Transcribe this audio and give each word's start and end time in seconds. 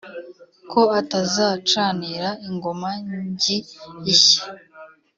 ko 0.71 0.81
atazacanira 0.99 2.29
ingoma 2.47 2.89
ngi 3.29 3.57
ishye 4.13 4.41